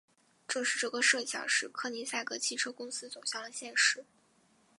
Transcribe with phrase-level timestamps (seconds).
[0.47, 4.03] 正是这个设想使柯尼塞格汽车公司走向了现实。